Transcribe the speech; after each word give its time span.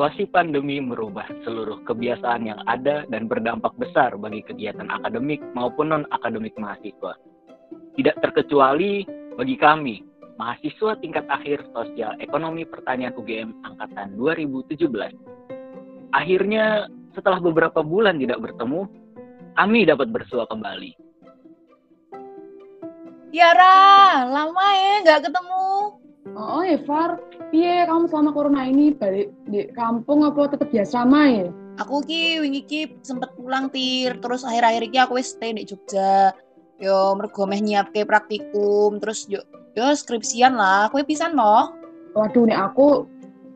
situasi 0.00 0.32
pandemi 0.32 0.80
merubah 0.80 1.28
seluruh 1.44 1.84
kebiasaan 1.84 2.48
yang 2.48 2.56
ada 2.64 3.04
dan 3.12 3.28
berdampak 3.28 3.76
besar 3.76 4.16
bagi 4.16 4.40
kegiatan 4.40 4.88
akademik 4.88 5.44
maupun 5.52 5.92
non-akademik 5.92 6.56
mahasiswa. 6.56 7.20
Tidak 8.00 8.16
terkecuali 8.24 9.04
bagi 9.36 9.60
kami, 9.60 10.00
mahasiswa 10.40 10.96
tingkat 11.04 11.28
akhir 11.28 11.68
sosial 11.76 12.16
ekonomi 12.16 12.64
pertanian 12.64 13.12
UGM 13.12 13.60
angkatan 13.60 14.16
2017. 14.16 14.88
Akhirnya, 16.16 16.88
setelah 17.12 17.36
beberapa 17.36 17.84
bulan 17.84 18.16
tidak 18.16 18.40
bertemu, 18.40 18.88
kami 19.52 19.84
dapat 19.84 20.08
bersua 20.08 20.48
kembali. 20.48 20.96
Tiara, 23.36 24.24
lama 24.24 24.66
ya 24.80 24.94
nggak 25.04 25.28
ketemu. 25.28 25.68
Oh, 26.40 26.64
Evar, 26.64 27.20
piye 27.50 27.84
kamu 27.84 28.06
selama 28.06 28.30
corona 28.30 28.62
ini 28.66 28.94
balik 28.94 29.34
di 29.50 29.66
kampung 29.74 30.22
apa 30.22 30.54
tetap 30.54 30.70
biasa 30.70 31.04
ya? 31.06 31.50
Aku 31.82 32.02
ki 32.06 32.42
wingi 32.42 32.62
ki 32.66 32.80
sempet 33.02 33.34
pulang 33.34 33.70
tir, 33.74 34.16
terus 34.22 34.46
akhir-akhir 34.46 34.90
ini 34.90 34.98
aku 35.02 35.18
wis 35.18 35.34
stay 35.34 35.54
di 35.54 35.66
Jogja. 35.66 36.34
Yo 36.80 37.12
mergo 37.18 37.44
meh 37.44 37.60
nyiapke 37.60 38.08
praktikum, 38.08 39.02
terus 39.02 39.28
yo 39.28 39.44
yo 39.76 39.92
skripsian 39.92 40.56
lah, 40.56 40.88
kowe 40.88 41.02
pisan 41.04 41.36
mo. 41.36 41.76
Waduh 42.16 42.48
nih 42.48 42.56
aku 42.56 43.06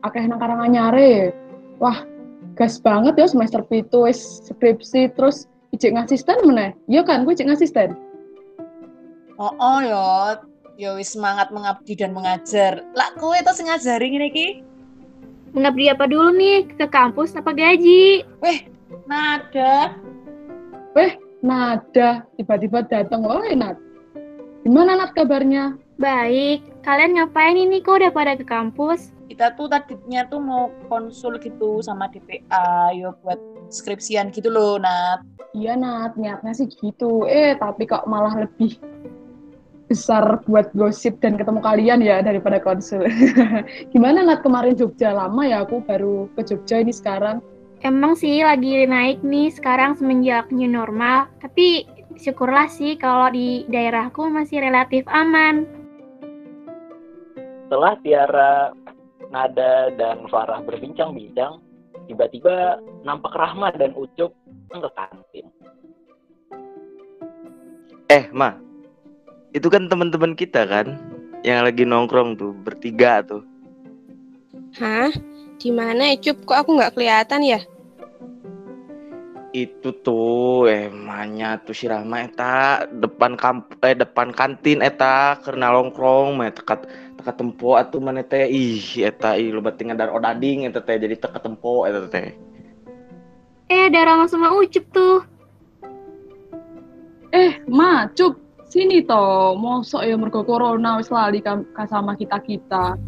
akeh 0.05 0.25
nang 0.29 0.39
nyare. 0.69 1.33
Wah, 1.81 2.05
gas 2.55 2.79
banget 2.79 3.19
ya 3.19 3.27
semester 3.27 3.61
pitu 3.67 4.07
wis 4.07 4.45
skripsi 4.47 5.11
terus 5.13 5.45
ijek 5.75 5.93
ngasisten 5.93 6.39
meneh. 6.47 6.71
Iya 6.87 7.03
kan, 7.03 7.27
gue 7.27 7.35
ijek 7.35 7.51
ngasisten. 7.51 7.93
Oh, 9.35 9.51
oh 9.59 9.79
yo, 9.83 10.07
yo 10.75 10.99
wis 10.99 11.15
semangat 11.15 11.51
mengabdi 11.55 11.95
dan 11.95 12.11
mengajar. 12.11 12.83
Lah 12.95 13.09
kowe 13.15 13.35
to 13.35 13.51
sing 13.55 13.71
ngajari 13.71 14.11
ngene 14.11 14.27
iki? 14.31 14.47
Mengabdi 15.55 15.87
apa 15.87 16.05
dulu 16.07 16.35
nih? 16.35 16.67
Ke 16.75 16.87
kampus 16.91 17.31
apa 17.39 17.55
gaji? 17.55 18.27
Weh, 18.43 18.67
nada. 19.07 19.95
Weh, 20.91 21.15
nada. 21.39 22.27
Tiba-tiba 22.35 22.83
datang. 22.83 23.23
Oh, 23.23 23.39
Nat. 23.39 23.79
Gimana 24.67 24.99
Nat 24.99 25.15
kabarnya? 25.15 25.79
Baik. 25.95 26.59
Kalian 26.83 27.15
ngapain 27.15 27.55
ini? 27.55 27.79
Kok 27.79 28.03
udah 28.03 28.11
pada 28.11 28.35
ke 28.35 28.43
kampus? 28.43 29.15
Kita 29.31 29.55
tuh 29.55 29.71
tadinya 29.71 30.27
tuh 30.27 30.43
mau 30.43 30.69
konsul 30.91 31.39
gitu 31.41 31.81
sama 31.81 32.11
DPA, 32.11 32.93
yo 32.93 33.15
buat 33.25 33.39
skripsian 33.71 34.29
gitu 34.35 34.51
loh, 34.51 34.75
Nat. 34.75 35.23
Iya, 35.55 35.79
Nat. 35.79 36.19
Niatnya 36.19 36.51
sih 36.51 36.67
gitu. 36.67 37.23
Eh, 37.31 37.55
tapi 37.55 37.87
kok 37.87 38.03
malah 38.11 38.43
lebih 38.43 38.75
besar 39.95 40.43
buat 40.43 40.75
gosip 40.75 41.23
dan 41.23 41.39
ketemu 41.39 41.63
kalian 41.63 42.03
ya 42.03 42.19
daripada 42.19 42.59
konsul. 42.59 43.07
Gimana 43.95 44.27
Nat 44.27 44.43
kemarin 44.43 44.75
Jogja 44.75 45.15
lama 45.15 45.47
ya 45.47 45.63
aku 45.63 45.79
baru 45.87 46.27
ke 46.35 46.43
Jogja 46.43 46.83
ini 46.83 46.91
sekarang. 46.91 47.39
Emang 47.79 48.19
sih 48.19 48.43
lagi 48.43 48.83
naik 48.83 49.23
nih 49.23 49.55
sekarang 49.55 49.95
semenjak 49.95 50.51
new 50.51 50.67
normal, 50.67 51.31
tapi 51.39 51.87
syukurlah 52.19 52.67
sih 52.67 52.99
kalau 52.99 53.31
di 53.31 53.63
daerahku 53.71 54.27
masih 54.27 54.59
relatif 54.59 55.07
aman. 55.07 55.63
Setelah 57.65 57.95
Tiara, 58.03 58.55
Nada, 59.31 59.93
dan 59.95 60.27
Farah 60.27 60.59
berbincang-bincang, 60.63 61.63
tiba-tiba 62.11 62.83
nampak 63.07 63.31
Rahma 63.31 63.71
dan 63.75 63.95
Ucup 63.95 64.35
ke 64.69 64.89
kantin. 64.97 65.45
Eh, 68.05 68.29
Ma, 68.29 68.64
itu 69.55 69.71
kan 69.71 69.87
teman-teman 69.87 70.35
kita 70.35 70.67
kan 70.67 70.99
yang 71.47 71.63
lagi 71.63 71.87
nongkrong 71.87 72.35
tuh 72.35 72.51
bertiga 72.67 73.23
tuh. 73.23 73.39
Hah? 74.75 75.07
Di 75.55 75.71
mana 75.71 76.11
Ecup? 76.11 76.43
Kok 76.43 76.59
aku 76.59 76.69
nggak 76.75 76.93
kelihatan 76.99 77.39
ya? 77.39 77.59
Itu 79.55 79.95
tuh 80.03 80.67
emangnya 80.67 81.63
tuh 81.63 81.71
si 81.71 81.87
Rama 81.87 82.27
eta 82.27 82.83
depan 82.91 83.39
kamp 83.39 83.79
eh 83.79 83.95
depan 83.95 84.35
kantin 84.35 84.83
eta 84.83 85.39
karena 85.39 85.71
nongkrong 85.71 86.35
mah 86.35 86.51
tekat 86.51 86.91
tekat 87.15 87.39
tempo 87.39 87.79
atuh 87.79 88.03
mana 88.03 88.19
teh 88.19 88.51
ih 88.51 88.83
eta 88.99 89.39
ih 89.39 89.55
lo 89.55 89.63
batingan 89.63 89.95
dari 89.95 90.11
odading 90.11 90.67
eta 90.67 90.83
teh 90.83 90.99
jadi 90.99 91.15
tekat 91.15 91.39
tempo 91.39 91.87
eta 91.87 92.03
teh. 92.11 92.35
Eh 93.71 93.87
ada 93.87 94.03
Rama 94.03 94.27
sama 94.27 94.51
Ucup 94.51 94.83
tuh. 94.91 95.23
Eh, 97.35 97.59
Ma, 97.67 98.07
Cup, 98.15 98.39
sini 98.75 99.07
toh 99.07 99.55
mosok 99.55 100.03
ya 100.03 100.19
mergo 100.19 100.43
corona 100.43 100.99
wis 100.99 101.07
lali 101.07 101.39
sama 101.87 102.19
kita-kita. 102.19 102.99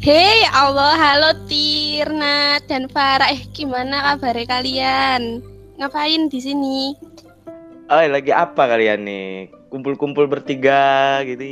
Hei 0.00 0.48
Allah, 0.48 0.96
halo 0.96 1.44
Tirna 1.44 2.56
dan 2.64 2.88
Farah. 2.88 3.28
Eh, 3.28 3.44
gimana 3.52 4.16
kabar 4.16 4.32
kalian? 4.48 5.44
Ngapain 5.76 6.32
di 6.32 6.40
sini? 6.40 6.96
Oh, 7.92 8.00
lagi 8.00 8.32
apa 8.32 8.64
kalian 8.64 9.04
nih? 9.04 9.52
Kumpul-kumpul 9.68 10.24
bertiga 10.24 11.20
gitu 11.28 11.44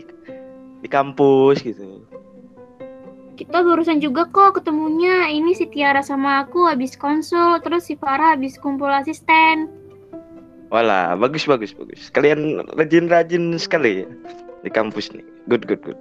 di 0.00 0.02
di 0.80 0.88
kampus 0.88 1.60
gitu. 1.60 2.08
Kita 3.36 3.60
barusan 3.60 4.00
juga 4.00 4.24
kok 4.32 4.64
ketemunya. 4.64 5.28
Ini 5.28 5.52
si 5.52 5.68
Tiara 5.68 6.00
sama 6.00 6.48
aku 6.48 6.64
habis 6.64 6.96
konsul, 6.96 7.60
terus 7.60 7.84
si 7.84 8.00
Farah 8.00 8.32
habis 8.32 8.56
kumpul 8.56 8.88
asisten. 8.88 9.83
Wala, 10.72 11.14
bagus 11.18 11.44
bagus 11.44 11.76
bagus. 11.76 12.08
Kalian 12.10 12.64
rajin-rajin 12.74 13.56
sekali 13.60 14.04
ya 14.04 14.08
di 14.64 14.70
kampus 14.72 15.12
nih. 15.12 15.24
Good 15.48 15.68
good 15.68 15.82
good. 15.84 15.98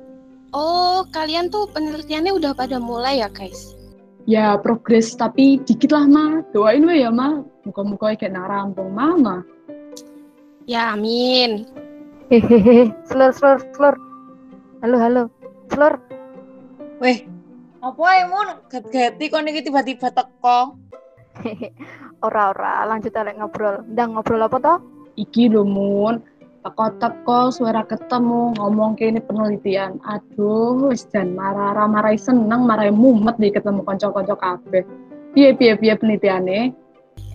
Oh, 0.54 1.02
kalian 1.10 1.50
tuh 1.50 1.66
penelitiannya 1.74 2.30
udah 2.38 2.54
pada 2.54 2.78
mulai 2.78 3.26
ya, 3.26 3.30
guys? 3.34 3.74
Ya, 4.30 4.56
progres 4.56 5.18
tapi 5.18 5.60
dikit 5.66 5.92
lah, 5.92 6.06
Ma. 6.06 6.46
Doain 6.54 6.86
we 6.86 7.02
ya, 7.02 7.10
Ma. 7.10 7.42
Muka-muka 7.66 8.14
kayak 8.16 8.38
narampung 8.38 8.94
Mama. 8.94 9.42
Ya, 10.70 10.94
amin. 10.94 11.68
Hehehe, 12.30 12.94
slur 13.04 13.34
slur 13.36 13.60
slur. 13.76 13.96
Halo 14.80 14.96
halo, 15.02 15.24
slur. 15.74 16.00
Weh, 17.02 17.26
apa 17.84 18.04
ya, 18.16 18.26
Mun? 18.30 18.48
Gat-gati 18.72 19.26
kok 19.28 19.42
niki 19.44 19.66
tiba-tiba 19.66 20.14
teko. 20.14 20.78
Ora-ora, 22.24 22.88
lanjut 22.88 23.12
elek 23.12 23.36
ngobrol. 23.36 23.84
Ndang 23.92 24.16
ngobrol 24.16 24.48
apa 24.48 24.58
toh? 24.64 24.78
Iki 25.20 25.52
lho, 25.52 25.68
Mun. 25.68 26.24
Teko-teko 26.64 27.52
suara 27.52 27.84
ketemu 27.84 28.56
ngomong 28.56 28.96
ke 28.96 29.12
ini 29.12 29.20
penelitian. 29.20 30.00
Aduh, 30.08 30.88
wis 30.88 31.04
jan 31.12 31.36
marah 31.36 31.76
marai 31.92 32.16
seneng, 32.16 32.64
marai 32.64 32.88
mumet 32.88 33.36
di 33.36 33.52
ketemu 33.52 33.84
konco-konco 33.84 34.40
kabeh. 34.40 34.88
Piye 35.36 35.52
piye 35.60 35.76
piye 35.76 35.94
penelitiane? 36.00 36.72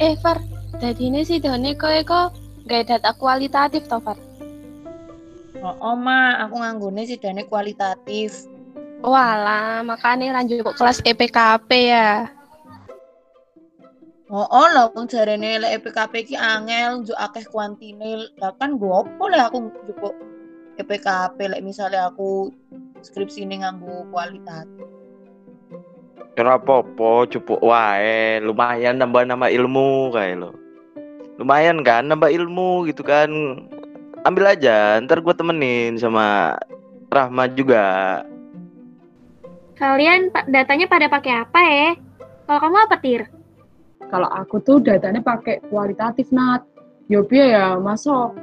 Eh, 0.01 0.17
Far, 0.25 0.41
tadi 0.81 1.13
ini 1.13 1.29
sih 1.29 1.45
Doni 1.45 1.77
kok 1.77 1.93
kok 2.09 2.33
gak 2.65 2.89
data 2.89 3.13
kualitatif 3.21 3.85
toh, 3.85 4.01
Far? 4.01 4.17
Oh, 5.61 5.93
Oma, 5.93 6.41
aku 6.41 6.65
nganggone 6.65 7.05
sih 7.05 7.21
dane 7.21 7.45
kualitatif. 7.45 8.47
Walah, 9.05 9.85
makanya 9.85 10.41
lanjut 10.41 10.65
kok 10.65 10.79
kelas 10.81 11.05
EPKP 11.05 11.71
ya. 11.91 12.38
Oh, 14.29 14.45
oh 14.45 14.69
lah 14.77 14.93
wong 14.93 15.09
jarene 15.09 15.57
lek 15.57 15.81
EPKP 15.81 16.29
ki 16.29 16.37
angel 16.37 17.01
njuk 17.01 17.17
akeh 17.17 17.49
kuantine. 17.49 18.29
Lah 18.37 18.53
kan 18.61 18.77
gue 18.77 18.93
opo 18.93 19.25
lah 19.25 19.49
aku 19.49 19.73
njupuk 19.89 20.13
EPKP 20.77 21.49
lek 21.49 21.65
misalnya 21.65 22.13
aku 22.13 22.53
skripsi 23.01 23.49
ini 23.49 23.65
nganggo 23.65 24.05
kualitatif. 24.13 24.85
Kira 26.37 26.61
apa-apa, 26.61 27.25
cupuk 27.33 27.59
wae, 27.65 28.39
lumayan 28.45 29.01
nambah 29.01 29.25
nama 29.25 29.49
ilmu 29.49 30.13
kayak 30.13 30.45
lo. 30.45 30.53
Lumayan 31.41 31.81
kan 31.81 32.05
nambah 32.05 32.29
ilmu 32.29 32.85
gitu 32.85 33.01
kan. 33.01 33.33
Ambil 34.29 34.45
aja, 34.45 35.01
ntar 35.01 35.25
gue 35.25 35.33
temenin 35.33 35.97
sama 35.97 36.53
Rahma 37.09 37.49
juga. 37.49 38.21
Kalian 39.81 40.29
datanya 40.53 40.85
pada 40.85 41.09
pakai 41.09 41.33
apa 41.33 41.61
ya? 41.65 41.91
Kalau 42.45 42.61
kamu 42.61 42.77
apa, 42.85 42.97
Tir? 43.01 43.38
Kalau 44.09 44.29
aku 44.33 44.61
tuh 44.65 44.81
datanya 44.81 45.21
pakai 45.21 45.61
kualitatif 45.69 46.33
nat. 46.33 46.65
Yo 47.09 47.25
ya, 47.33 47.77
masuk 47.81 48.37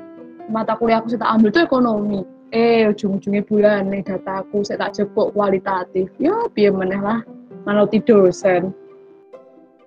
mata 0.49 0.77
kuliah 0.77 1.01
aku 1.01 1.13
saya 1.13 1.25
tak 1.25 1.31
ambil 1.37 1.49
tuh 1.53 1.63
ekonomi. 1.65 2.21
Eh, 2.53 2.85
ujung-ujungnya 2.89 3.41
bulan 3.45 3.89
nih 3.89 4.05
dataku 4.05 4.61
saya 4.61 4.87
tak 4.87 5.01
jepuk 5.01 5.33
kualitatif. 5.33 6.09
Ya 6.21 6.33
biar 6.53 6.73
meneh 6.73 7.01
lah, 7.01 7.21
manauti 7.65 8.01
dosen. 8.01 8.73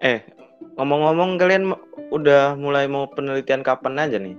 Eh, 0.03 0.23
ngomong-ngomong 0.79 1.39
kalian 1.39 1.75
udah 2.11 2.55
mulai 2.59 2.87
mau 2.87 3.07
penelitian 3.11 3.63
kapan 3.63 3.99
aja 3.99 4.19
nih? 4.19 4.37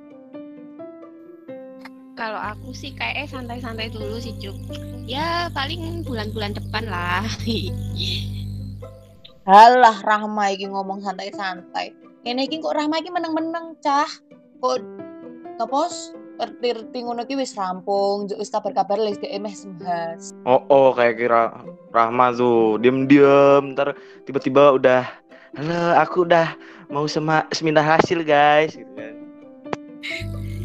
Kalau 2.20 2.40
aku 2.40 2.76
sih 2.76 2.92
kayak 2.92 3.32
santai-santai 3.32 3.88
dulu 3.96 4.20
sih, 4.20 4.36
Cuk. 4.44 4.56
Ya, 5.08 5.48
paling 5.56 6.04
bulan-bulan 6.04 6.52
depan 6.52 6.84
lah. 6.92 7.24
Halah 9.50 9.98
Rahma 10.06 10.54
iki 10.54 10.70
ngomong 10.70 11.02
santai-santai. 11.02 11.90
Ini 12.22 12.46
iki 12.46 12.62
kok 12.62 12.78
Rahma 12.78 13.02
iki 13.02 13.10
meneng-meneng, 13.10 13.82
cah. 13.82 14.06
Kok 14.62 14.78
kepos 15.58 16.14
ngerti 16.38 17.02
ngono 17.02 17.26
wis 17.26 17.58
rampung, 17.58 18.30
wis 18.30 18.54
kabar-kabar 18.54 19.02
wis 19.02 19.18
dhek 19.18 19.42
meh 19.42 19.50
sembahas. 19.50 20.38
Oh, 20.46 20.62
oh 20.70 20.94
kayak 20.94 21.18
kira 21.18 21.66
Rahma 21.90 22.30
tuh 22.38 22.78
diem-diem 22.78 23.74
ntar 23.74 23.98
tiba-tiba 24.30 24.78
udah 24.78 25.10
halo 25.58 25.98
aku 25.98 26.30
udah 26.30 26.54
mau 26.94 27.10
sema 27.10 27.42
seminar 27.50 27.82
hasil 27.82 28.22
guys 28.22 28.78
gitu 28.78 28.94
kan. 28.94 29.18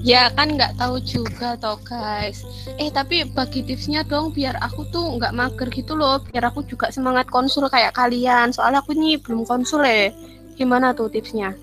Ya 0.04 0.28
kan 0.36 0.52
nggak 0.52 0.76
tahu 0.76 1.00
juga 1.00 1.56
toh 1.56 1.80
guys. 1.80 2.44
Eh 2.76 2.92
tapi 2.92 3.24
bagi 3.24 3.64
tipsnya 3.64 4.04
dong 4.04 4.36
biar 4.36 4.52
aku 4.60 4.84
tuh 4.92 5.16
nggak 5.16 5.32
mager 5.32 5.72
gitu 5.72 5.96
loh. 5.96 6.20
Biar 6.28 6.52
aku 6.52 6.60
juga 6.68 6.92
semangat 6.92 7.24
konsul 7.32 7.72
kayak 7.72 7.96
kalian. 7.96 8.52
Soalnya 8.52 8.84
aku 8.84 8.92
nih 8.92 9.16
belum 9.16 9.48
konsul 9.48 9.80
ya. 9.80 10.12
Gimana 10.60 10.92
tuh 10.92 11.08
tipsnya? 11.08 11.56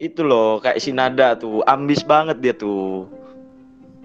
Itu 0.00 0.24
loh 0.24 0.56
kayak 0.64 0.80
si 0.80 0.96
Nada 0.96 1.36
tuh 1.36 1.60
ambis 1.68 2.00
banget 2.00 2.40
dia 2.40 2.56
tuh. 2.56 3.12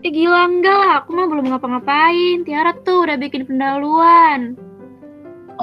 Eh 0.03 0.11
gila 0.11 0.43
enggak 0.47 0.75
lah, 0.75 0.91
aku 0.99 1.15
mah 1.15 1.27
belum 1.31 1.45
ngapa-ngapain. 1.47 2.43
Tiara 2.43 2.75
tuh 2.83 3.07
udah 3.07 3.15
bikin 3.15 3.47
pendahuluan. 3.47 4.59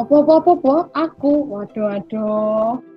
Apa 0.01 0.25
apa 0.25 0.33
apa 0.41 0.51
apa? 0.57 0.77
Aku. 0.97 1.45
Waduh 1.53 1.93
waduh. 1.93 2.96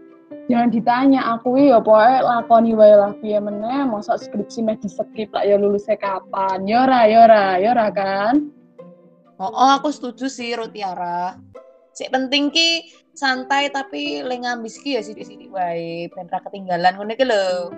Jangan 0.49 0.73
ditanya 0.73 1.21
aku 1.37 1.61
ya 1.61 1.77
pokoknya 1.77 2.25
lakoni 2.25 2.73
wae 2.73 2.97
lah 2.97 3.13
piye 3.21 3.37
meneh 3.37 3.85
masa 3.85 4.17
skripsi 4.17 4.65
meh 4.65 4.81
di-skip 4.81 5.29
tak 5.29 5.45
ya 5.45 5.61
lulusnya 5.61 5.93
kapan. 6.01 6.65
Yora 6.65 7.05
yora 7.05 7.61
yora 7.61 7.93
kan. 7.93 8.49
Oh, 9.37 9.45
oh 9.45 9.71
aku 9.77 9.93
setuju 9.93 10.25
sih 10.25 10.57
Rotiara. 10.57 11.37
Sik 11.93 12.09
penting 12.09 12.49
ki 12.49 12.89
santai 13.13 13.69
tapi 13.69 14.25
le 14.25 14.41
ngambis 14.41 14.81
ki 14.81 14.97
ya 14.97 15.05
sithik-sithik 15.05 15.53
wae 15.53 16.09
ben 16.09 16.25
ra 16.33 16.41
ketinggalan 16.41 16.97
ngono 16.97 17.13
ki 17.13 17.25
lho. 17.29 17.69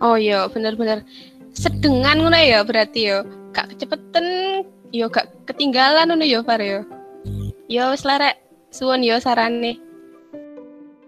Oh 0.00 0.16
iya 0.16 0.48
bener-bener 0.48 1.04
sedengan 1.52 2.16
ngono 2.16 2.40
ya 2.40 2.64
berarti 2.64 3.12
yo. 3.12 3.28
Gak 3.52 3.76
kecepetan 3.76 4.24
yo 4.88 5.12
gak 5.12 5.28
ketinggalan 5.44 6.08
ngono 6.08 6.24
yo 6.24 6.40
Far 6.48 6.64
yo. 6.64 6.80
Yo 7.68 7.92
wis 7.92 8.08
suwun 8.72 9.04
yo 9.04 9.20
sarane. 9.20 9.89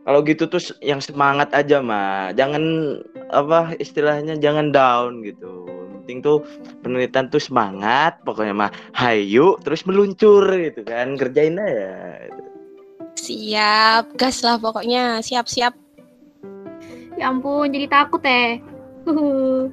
Kalau 0.03 0.19
gitu 0.27 0.51
tuh 0.51 0.63
yang 0.83 0.99
semangat 0.99 1.55
aja 1.55 1.79
mah. 1.79 2.35
Jangan 2.35 2.63
apa 3.31 3.79
istilahnya 3.79 4.35
jangan 4.43 4.75
down 4.75 5.23
gitu. 5.23 5.63
Penting 6.03 6.19
tuh 6.19 6.43
penelitian 6.83 7.31
tuh 7.31 7.39
semangat, 7.39 8.19
pokoknya 8.27 8.67
mah 8.67 8.71
hayu 8.99 9.55
terus 9.63 9.87
meluncur 9.87 10.43
gitu 10.59 10.83
kan. 10.83 11.15
Kerjain 11.15 11.55
aja. 11.55 12.27
Siap, 13.15 14.19
gas 14.19 14.43
lah 14.43 14.59
pokoknya. 14.59 15.23
Siap-siap. 15.23 15.79
Ya 17.15 17.31
ampun, 17.31 17.71
jadi 17.71 17.87
takut 17.87 18.23
eh. 18.27 18.59
Huhu. 19.07 19.71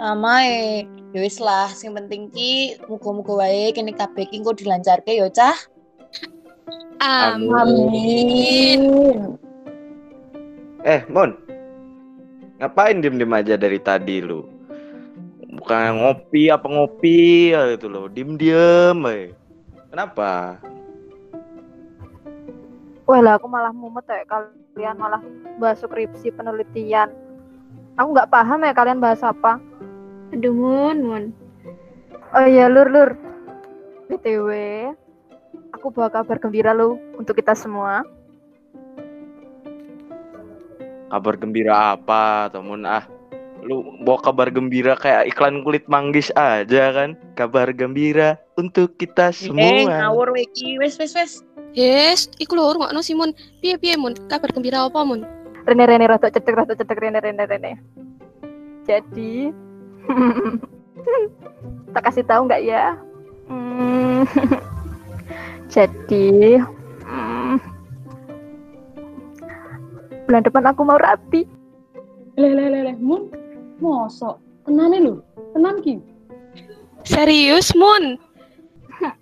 Nama 0.00 0.32
e 0.48 0.88
ya 1.14 1.20
wis 1.22 1.38
lah 1.38 1.70
sing 1.70 1.94
penting 1.94 2.32
ki 2.32 2.82
muga-muga 2.90 3.46
wae 3.46 3.70
kene 3.70 3.94
kabeh 3.94 4.26
ki 4.26 4.42
engko 4.42 4.56
dilancarke 4.56 5.12
ya 5.12 5.28
cah. 5.28 5.54
Amin. 7.02 7.52
Amin. 7.52 8.82
Eh, 10.84 11.00
Mon. 11.08 11.32
Ngapain 12.60 13.00
diem-diem 13.02 13.34
aja 13.34 13.54
dari 13.56 13.80
tadi 13.80 14.20
lu? 14.20 14.46
Bukan 15.58 16.00
ngopi 16.00 16.48
apa 16.48 16.66
ngopi 16.68 17.52
gitu 17.52 17.86
loh. 17.88 18.06
Diem-diem 18.08 18.98
eh. 19.10 19.32
Kenapa? 19.90 20.58
Wah 23.04 23.20
lah 23.20 23.36
aku 23.36 23.46
malah 23.52 23.70
mumet 23.70 24.08
ya 24.08 24.24
kalian 24.24 24.96
malah 24.96 25.20
bahas 25.60 25.84
skripsi 25.84 26.32
penelitian. 26.32 27.12
Aku 28.00 28.16
nggak 28.16 28.32
paham 28.32 28.64
ya 28.64 28.72
kalian 28.72 28.98
bahas 28.98 29.20
apa. 29.20 29.60
Aduh, 30.32 30.56
Mun, 30.56 30.98
Mun. 31.04 31.24
Oh 32.34 32.46
iya 32.48 32.66
lur 32.66 32.90
lur. 32.90 33.14
BTW, 34.10 34.50
aku 35.84 35.92
bawa 35.92 36.08
kabar 36.08 36.40
gembira 36.40 36.72
lo 36.72 36.96
untuk 37.20 37.36
kita 37.36 37.52
semua. 37.52 38.08
Kabar 41.12 41.36
gembira 41.36 41.92
apa, 41.92 42.48
temen 42.48 42.88
ah? 42.88 43.04
Lu 43.60 44.00
bawa 44.00 44.16
kabar 44.24 44.48
gembira 44.48 44.96
kayak 44.96 45.28
iklan 45.28 45.60
kulit 45.60 45.84
manggis 45.84 46.32
aja 46.32 46.88
kan? 46.88 47.20
Kabar 47.36 47.68
gembira 47.76 48.40
untuk 48.56 48.96
kita 48.96 49.28
Eh 49.28 49.36
semua. 49.44 50.08
ngawur 50.08 50.32
wae 50.32 50.48
ki 50.56 50.80
wis 50.80 50.96
wis 50.96 51.12
wis. 51.12 51.44
Yes, 51.76 52.32
iku 52.40 52.56
lho 52.56 52.80
ngono 52.80 53.04
sih 53.04 53.12
Mun. 53.12 53.36
Piye 53.60 53.76
piye 53.76 54.00
Mun? 54.00 54.16
Kabar 54.24 54.56
gembira 54.56 54.88
apa 54.88 55.04
Mun? 55.04 55.20
Rene 55.68 55.84
Rene 55.84 56.08
rotok 56.08 56.32
cedek 56.32 56.64
rotok 56.64 56.80
cedek 56.80 56.96
Rene 56.96 57.20
Rene 57.20 57.44
Rene. 57.44 57.72
Jadi, 58.88 59.52
tak 61.92 62.08
kasih 62.08 62.24
tahu 62.24 62.48
nggak 62.48 62.64
ya? 62.64 62.96
Hmm, 63.52 64.24
jadi, 65.68 66.60
hmm, 67.04 67.56
bulan 70.28 70.42
depan 70.44 70.64
aku 70.68 70.80
mau 70.84 71.00
rapi. 71.00 71.48
Leh 72.34 72.52
leh 72.52 72.66
leh 72.70 72.82
leh 72.90 72.96
mun. 72.98 73.30
Mosok. 73.78 74.40
Tenane 74.64 74.98
lho. 75.02 75.20
Tenan 75.52 75.82
ki. 75.84 76.00
Serius 77.04 77.76
Mun? 77.76 78.16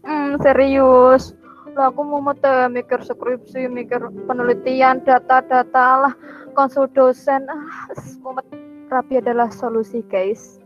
Hmm, 0.06 0.38
serius. 0.38 1.34
Lah 1.74 1.90
aku 1.90 2.04
mau 2.04 2.20
mete 2.20 2.68
mikir 2.68 3.00
skripsi, 3.02 3.66
mikir 3.66 3.98
penelitian, 4.28 5.00
data-data 5.02 6.06
lah, 6.06 6.14
konsul 6.52 6.86
dosen. 6.92 7.48
Ah, 7.48 7.64
mumet 8.20 8.44
rapi 8.92 9.18
adalah 9.18 9.48
solusi, 9.48 10.04
guys. 10.06 10.60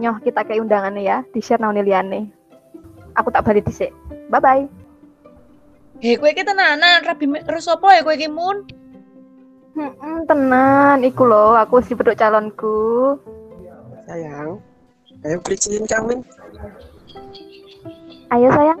Nyoh 0.00 0.18
kita 0.24 0.42
kayak 0.42 0.64
undangannya 0.66 1.04
ya, 1.04 1.18
di 1.30 1.44
share 1.44 1.60
naon 1.60 1.78
liane. 1.78 2.32
Aku 3.18 3.28
tak 3.32 3.44
balik 3.44 3.68
dhisik. 3.68 3.92
Bye 4.32 4.40
bye. 4.40 4.64
Hei 6.02 6.18
kowe 6.18 6.30
ki 6.34 6.42
tenanan 6.42 7.06
rabi 7.06 7.30
terus 7.46 7.70
apa 7.70 7.94
ya 7.94 8.02
kowe 8.02 8.16
ki 8.16 8.26
mun? 8.26 8.66
Hmm, 9.72 10.28
tenan, 10.28 11.00
iku 11.00 11.24
loh, 11.24 11.56
aku 11.56 11.80
si 11.80 11.96
beduk 11.96 12.20
calonku. 12.20 13.16
Sayang, 14.04 14.60
ayo 15.24 15.36
beliin 15.40 15.88
kawin. 15.88 16.20
Ayo 18.28 18.52
sayang. 18.52 18.80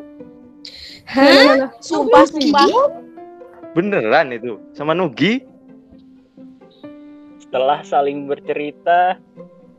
Hah? 1.08 1.72
Sumpah 1.80 2.28
sumpah. 2.28 2.68
Beneran 3.72 4.36
itu 4.36 4.60
sama 4.76 4.92
Nugi? 4.92 5.40
Setelah 7.40 7.80
saling 7.88 8.28
bercerita, 8.28 9.16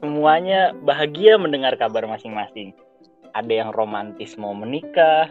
semuanya 0.02 0.74
bahagia 0.82 1.38
mendengar 1.38 1.78
kabar 1.78 2.10
masing-masing. 2.10 2.74
Ada 3.34 3.50
yang 3.66 3.70
romantis 3.74 4.38
mau 4.38 4.54
menikah, 4.54 5.30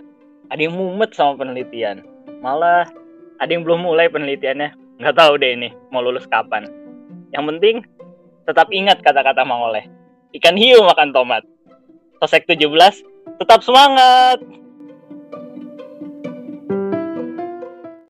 ada 0.50 0.60
yang 0.60 0.74
mumet 0.74 1.14
sama 1.14 1.38
penelitian. 1.38 2.02
Malah 2.42 2.90
ada 3.38 3.50
yang 3.50 3.62
belum 3.62 3.86
mulai 3.86 4.10
penelitiannya. 4.10 4.98
Nggak 4.98 5.16
tahu 5.18 5.38
deh 5.38 5.54
ini 5.54 5.70
mau 5.94 6.02
lulus 6.02 6.26
kapan. 6.26 6.66
Yang 7.30 7.44
penting 7.54 7.76
tetap 8.46 8.68
ingat 8.74 9.00
kata-kata 9.00 9.46
Mang 9.46 9.62
Oleh. 9.62 9.86
Ikan 10.34 10.58
hiu 10.58 10.82
makan 10.82 11.14
tomat. 11.14 11.46
Sosek 12.22 12.46
17, 12.46 13.02
tetap 13.42 13.66
semangat! 13.66 14.61